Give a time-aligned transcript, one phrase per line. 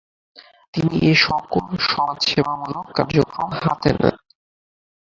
[0.73, 4.15] তিনি এ সকল সমাজসেবামূলক কার্যক্রম হাতে নেন।